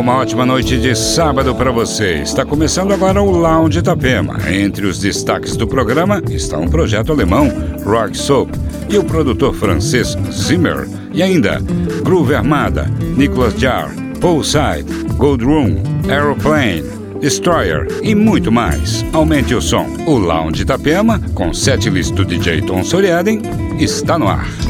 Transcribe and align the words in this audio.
uma 0.00 0.16
ótima 0.16 0.46
noite 0.46 0.78
de 0.78 0.96
sábado 0.96 1.54
para 1.54 1.70
você. 1.70 2.14
Está 2.22 2.44
começando 2.44 2.92
agora 2.92 3.20
o 3.20 3.30
Lounge 3.30 3.80
Itapema. 3.80 4.38
Entre 4.50 4.86
os 4.86 4.98
destaques 4.98 5.56
do 5.56 5.68
programa 5.68 6.22
está 6.30 6.56
um 6.56 6.68
projeto 6.68 7.12
alemão, 7.12 7.52
Rock 7.84 8.16
Soap, 8.16 8.48
e 8.88 8.96
o 8.96 9.04
produtor 9.04 9.54
francês 9.54 10.16
Zimmer. 10.32 10.88
E 11.12 11.22
ainda, 11.22 11.60
Groove 12.02 12.34
Armada, 12.34 12.90
Nicholas 13.14 13.54
Jar, 13.60 13.94
Poolside, 14.20 14.86
Gold 15.18 15.44
Room, 15.44 15.76
Aeroplane, 16.08 16.82
Destroyer 17.20 17.86
e 18.02 18.14
muito 18.14 18.50
mais. 18.50 19.04
Aumente 19.12 19.54
o 19.54 19.60
som. 19.60 19.86
O 20.06 20.16
Lounge 20.16 20.62
Itapema, 20.62 21.20
com 21.34 21.52
setlist 21.52 22.14
do 22.14 22.24
DJ 22.24 22.62
Tom 22.62 22.82
Soriaden, 22.82 23.42
está 23.78 24.18
no 24.18 24.28
ar. 24.28 24.69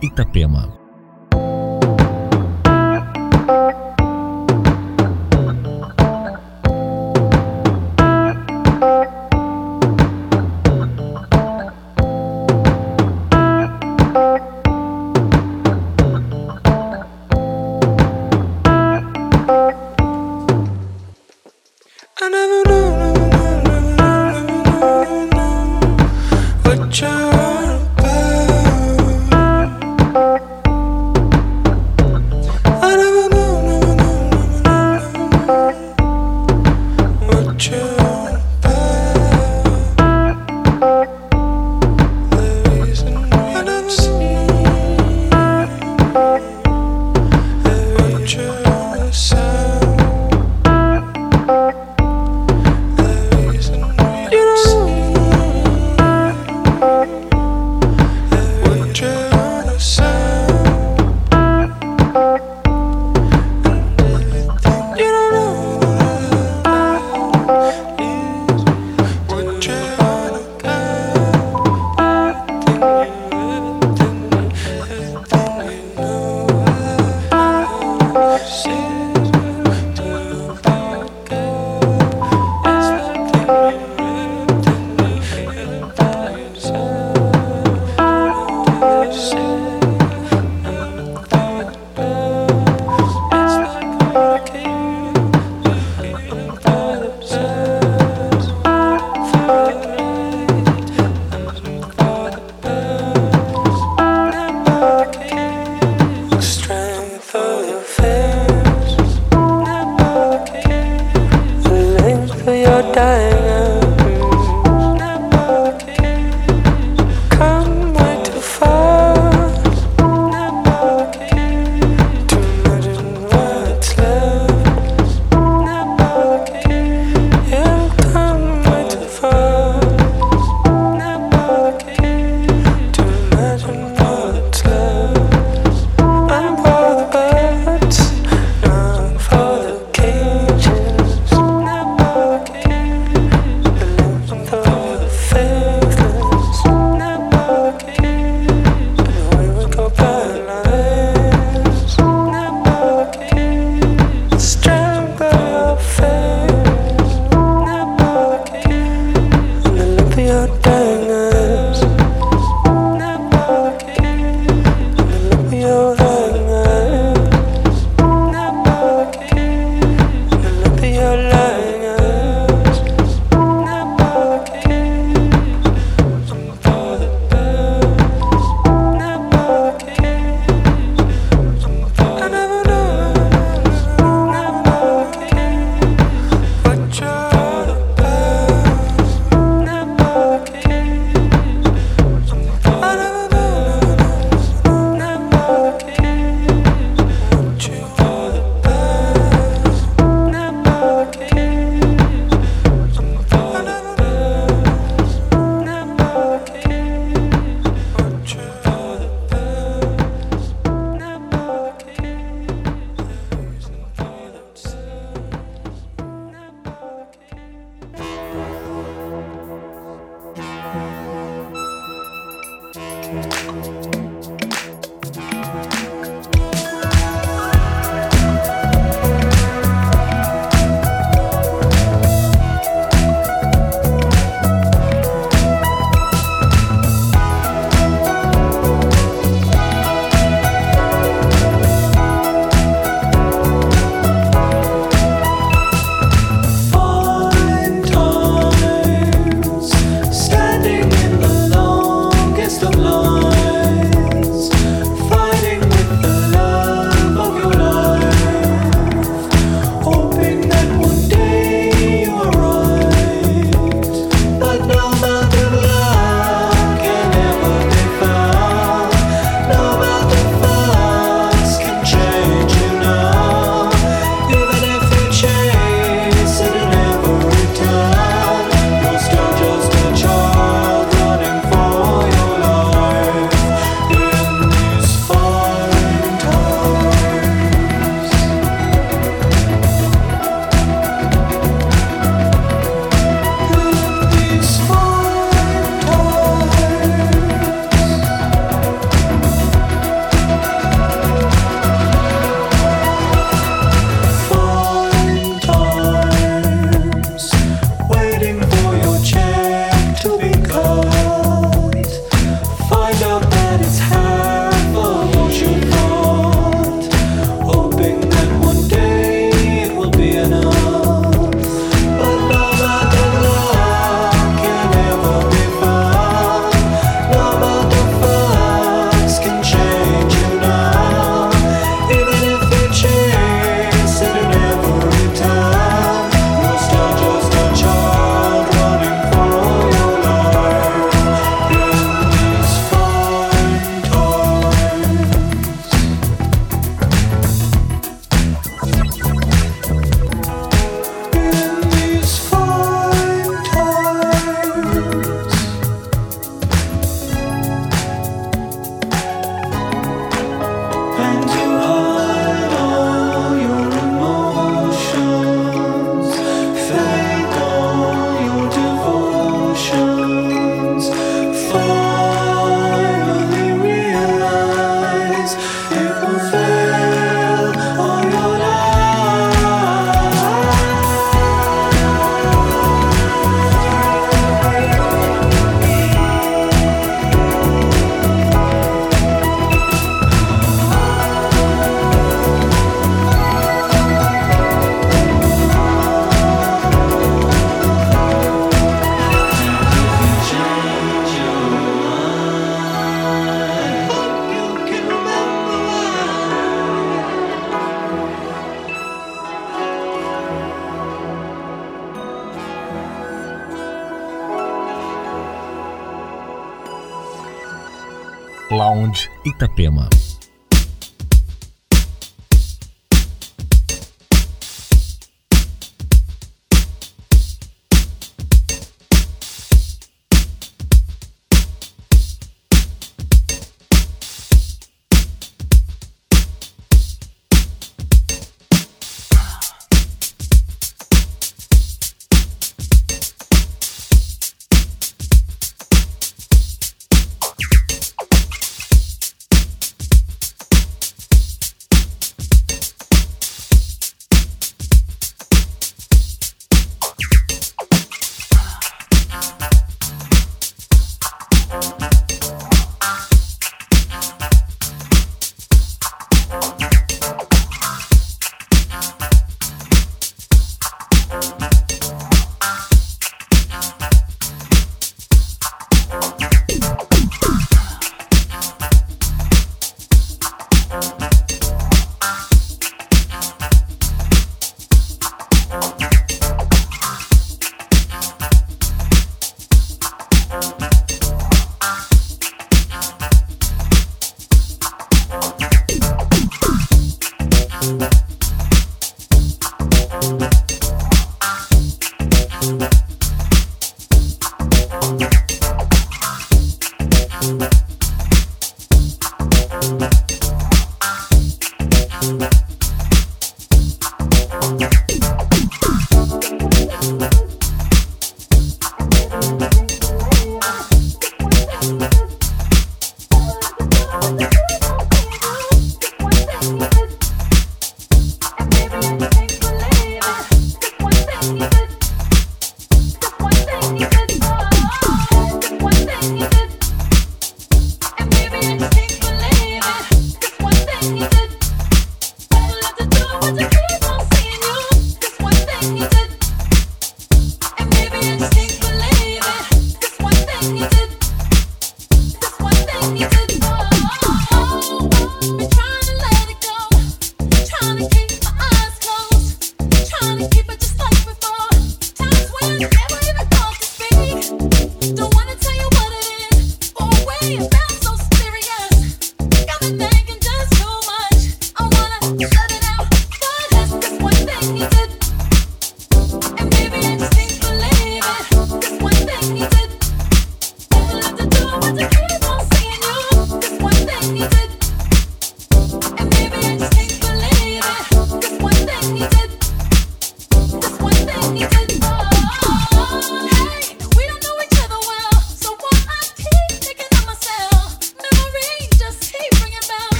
Itapema. 0.00 0.85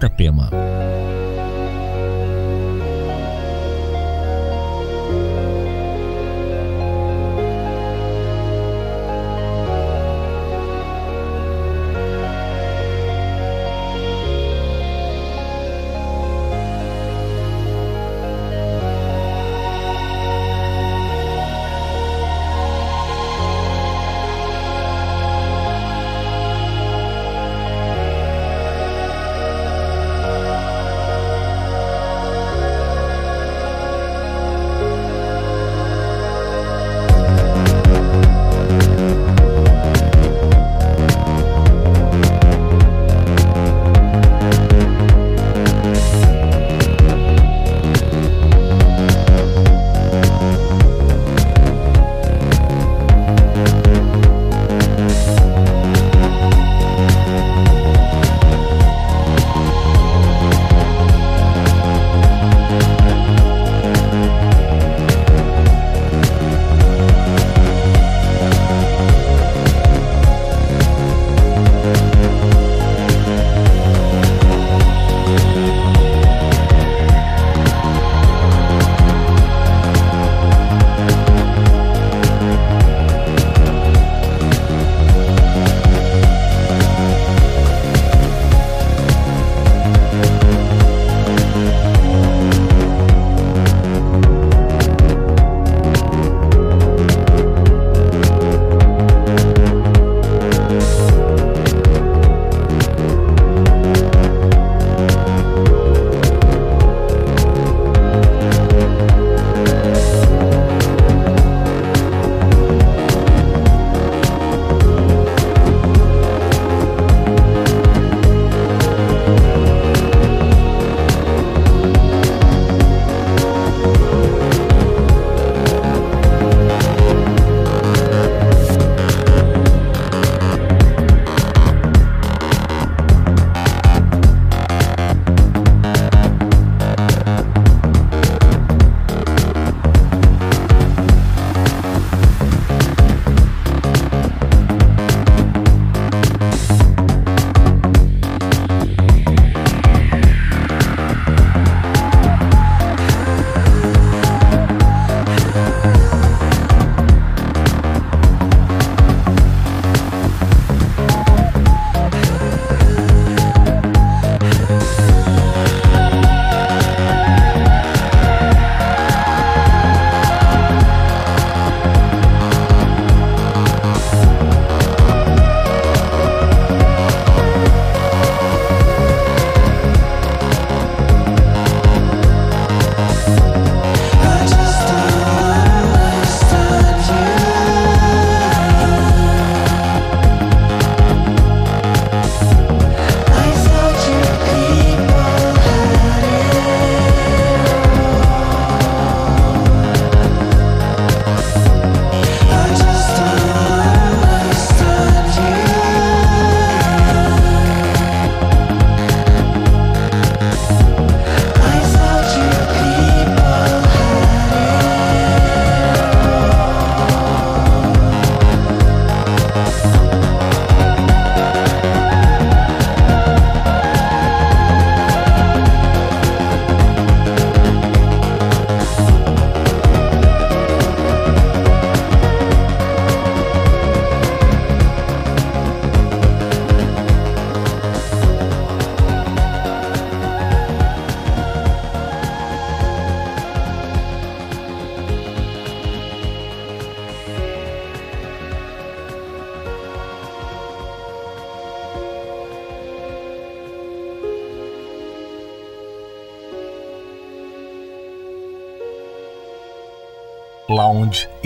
30. 0.00 0.33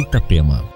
Itapema. 0.08 0.67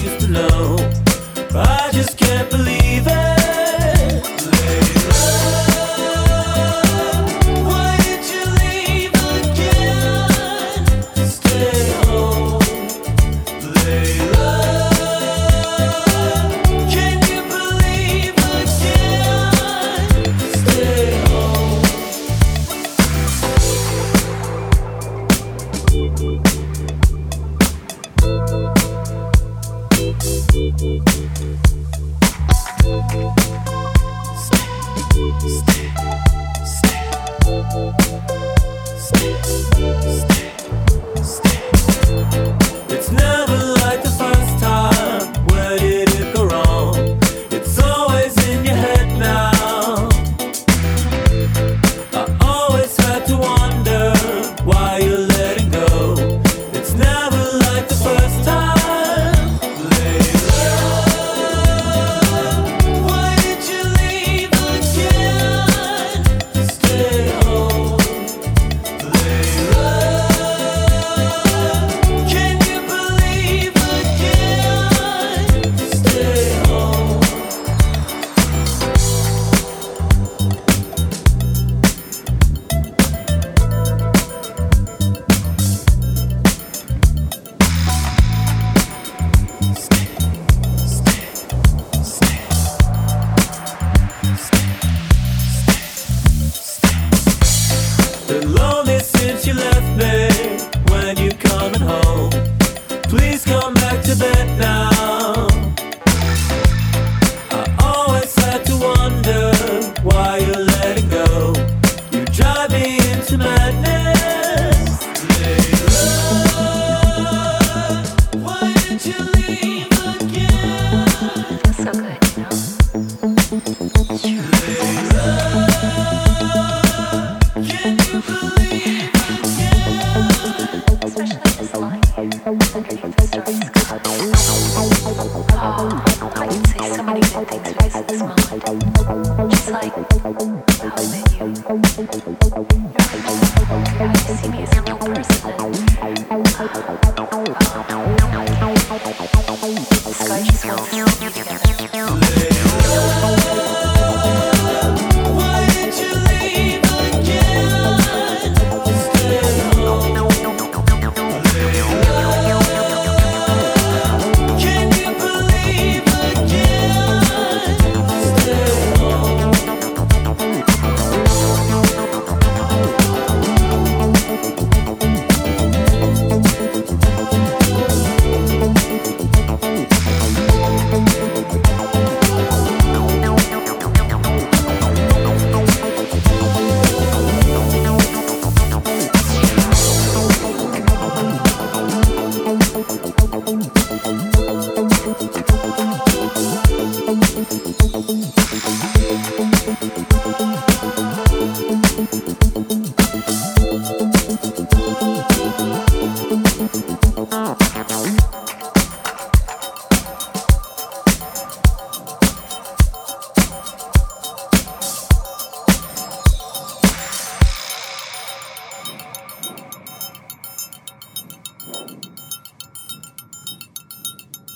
used 0.00 0.20
to 0.20 0.28
know. 0.28 0.76
I 1.54 1.90
just 1.92 2.16
can't 2.18 2.50
believe 2.50 3.06
it. 3.06 3.41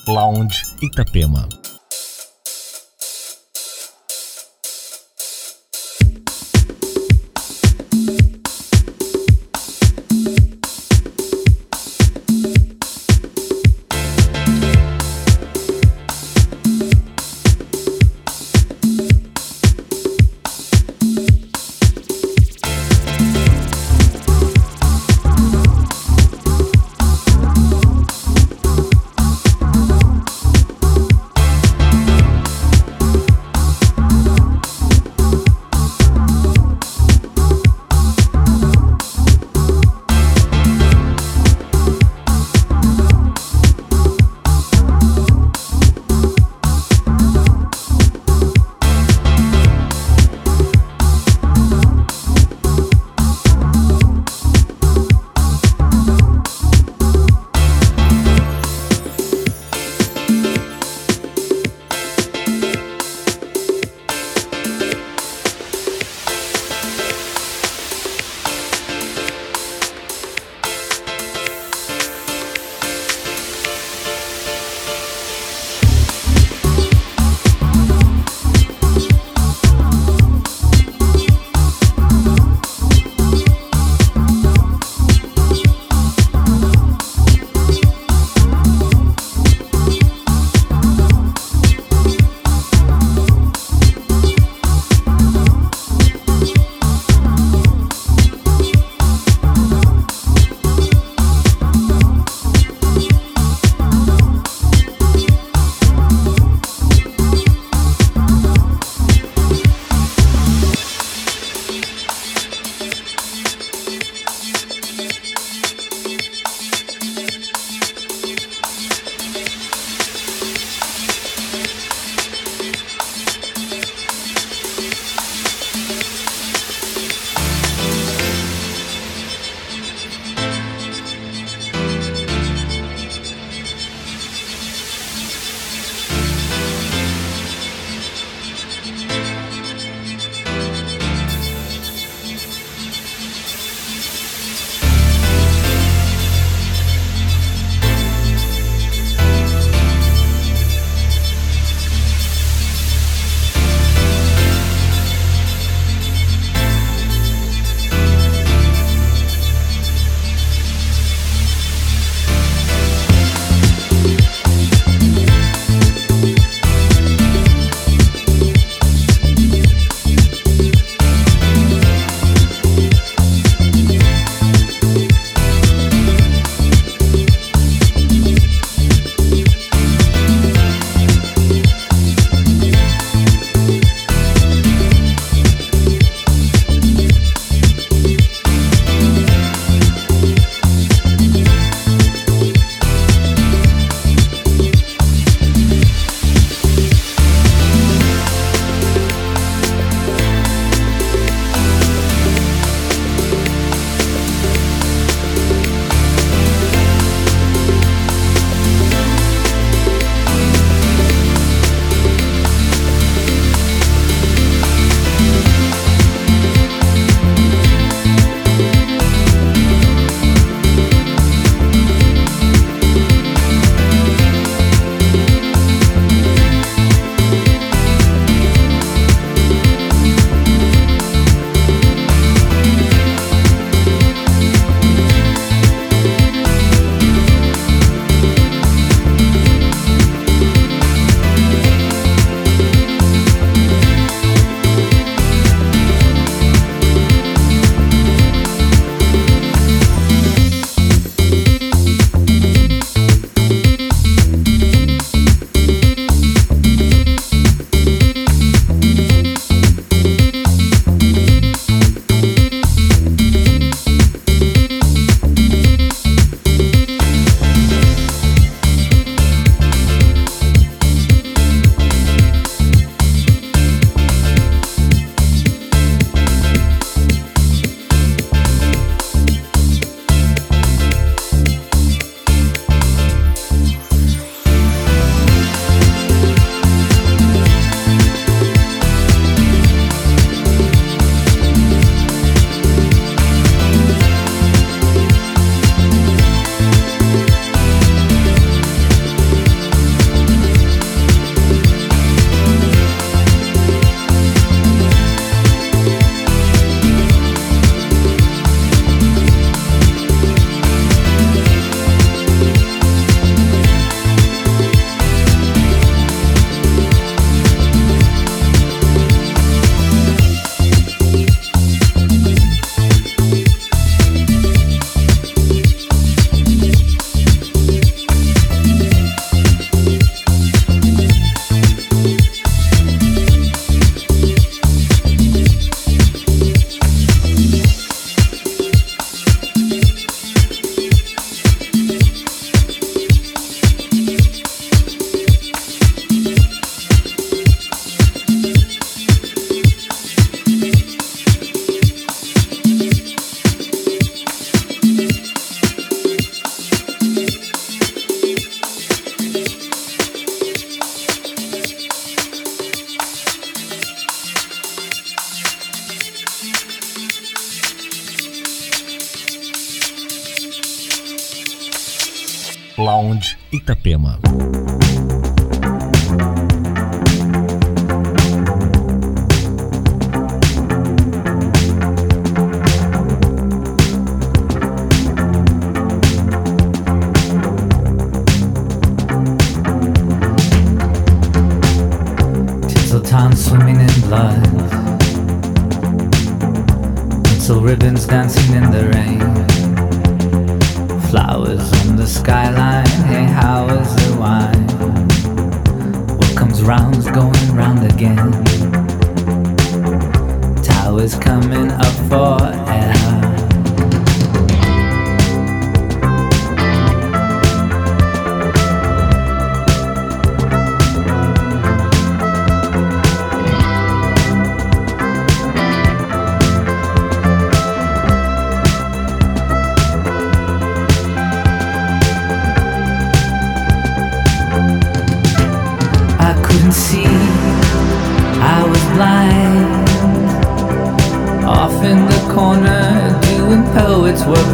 Lounge 0.07 0.64
Itapema. 0.80 1.48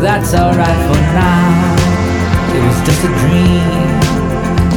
That's 0.01 0.35
alright 0.35 0.81
for 0.89 1.01
now. 1.13 1.77
It 2.57 2.63
was 2.65 2.79
just 2.87 3.05
a 3.05 3.13
dream 3.21 3.69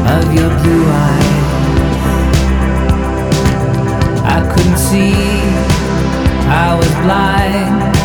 of 0.06 0.34
your 0.34 0.50
blue 0.60 0.86
eyes. 0.92 1.46
I 4.36 4.40
couldn't 4.54 4.78
see, 4.78 5.14
I 6.50 6.76
was 6.76 6.92
blind. 7.06 7.96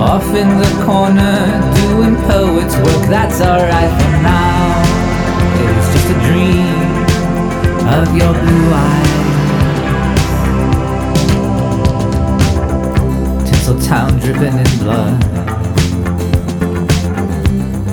Off 0.00 0.24
in 0.34 0.48
the 0.58 0.84
corner, 0.86 1.36
doing 1.76 2.16
poet's 2.26 2.76
work, 2.76 3.08
that's 3.08 3.40
alright 3.42 3.92
for 4.00 4.12
now. 4.22 4.82
It 5.60 5.76
was 5.76 5.88
just 5.92 6.08
a 6.08 6.18
dream 6.28 6.80
of 7.88 8.16
your 8.16 8.32
blue 8.32 8.72
eyes. 8.72 9.19
Tinseltown 13.70 14.20
dripping 14.20 14.58
in 14.58 14.78
blood 14.80 15.20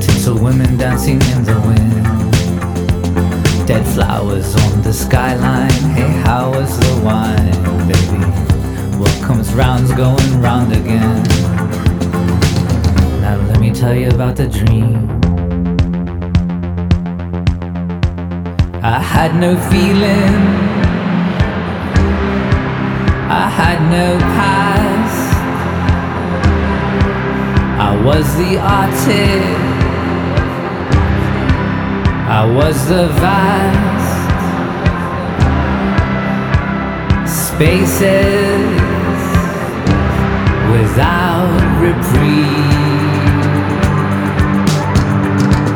Tinsel 0.01 0.39
women 0.39 0.75
dancing 0.75 1.21
in 1.21 1.43
the 1.43 1.53
wind. 1.67 1.93
Dead 3.67 3.85
flowers 3.93 4.55
on 4.55 4.81
the 4.81 4.91
skyline. 4.91 5.69
Hey, 5.93 6.09
how 6.23 6.53
is 6.53 6.79
the 6.79 7.01
wine, 7.05 7.87
baby? 7.87 8.25
What 8.97 9.21
comes 9.21 9.53
round's 9.53 9.91
going 9.93 10.41
round 10.41 10.73
again. 10.73 11.23
Now 13.21 13.37
let 13.47 13.59
me 13.59 13.71
tell 13.71 13.93
you 13.93 14.09
about 14.09 14.35
the 14.35 14.47
dream. 14.47 15.09
I 18.81 18.99
had 18.99 19.35
no 19.35 19.55
feeling. 19.69 20.33
I 23.29 23.49
had 23.49 23.79
no 23.91 24.17
past. 24.17 24.76
I 27.79 27.95
was 28.03 28.25
the 28.37 28.57
artist. 28.57 29.77
I 32.27 32.43
was 32.51 32.87
the 32.87 33.07
vast 33.07 34.17
spaces 37.45 38.77
without 40.71 41.53
reprieve. 41.79 42.87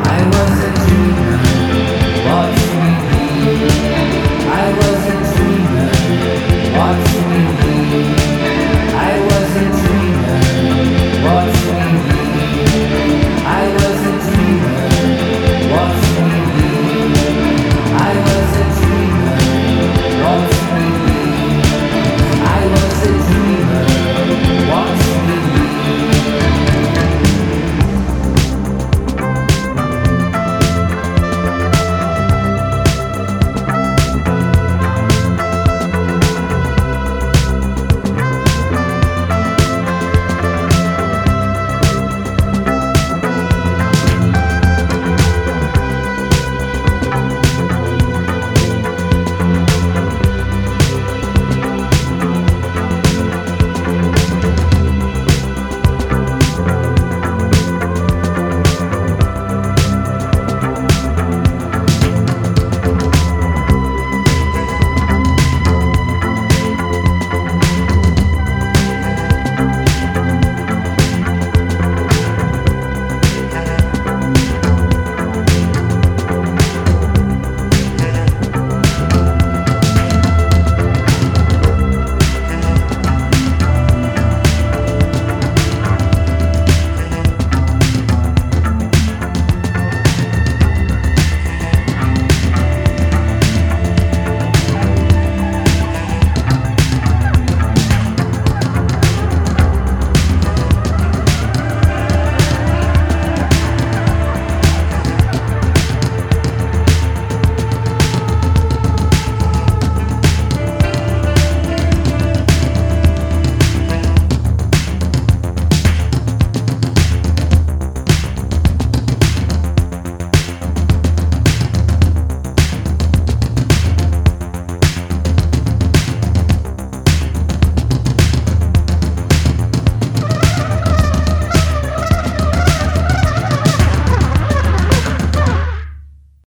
I 0.04 0.20
was 0.34 0.54
a 0.58 0.72
dreamer, 0.82 1.38
watch 2.26 2.60
me. 2.82 2.92
I 4.50 4.66
was 4.80 5.00
a 5.06 5.18
dreamer, 5.36 5.90
watch 6.76 7.08
me. 8.16 8.21